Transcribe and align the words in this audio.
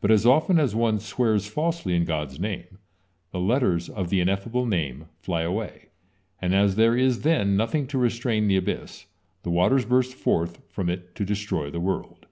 But 0.00 0.12
as 0.12 0.24
often 0.24 0.60
as 0.60 0.76
on 0.76 1.00
swears 1.00 1.48
falsely 1.48 1.96
in 1.96 2.04
God's 2.04 2.38
name, 2.38 2.78
the 3.32 3.40
letters 3.40 3.88
of 3.88 4.10
the 4.10 4.20
Ineffable 4.20 4.64
Name 4.64 5.06
fly 5.18 5.42
away, 5.42 5.88
and 6.40 6.54
as 6.54 6.76
there 6.76 6.96
is 6.96 7.22
then 7.22 7.56
nothing 7.56 7.88
to 7.88 7.98
restrain 7.98 8.46
the 8.46 8.58
abyss, 8.58 9.06
the 9.42 9.50
waters 9.50 9.84
burst 9.84 10.14
forth 10.14 10.62
from 10.68 10.88
it 10.88 11.16
to 11.16 11.24
destroy 11.24 11.68
the 11.68 11.80
world. 11.80 12.26